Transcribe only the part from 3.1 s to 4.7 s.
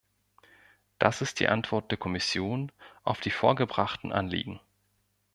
die vorgebrachten Anliegen.